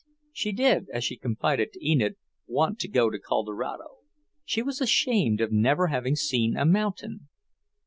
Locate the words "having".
5.89-6.15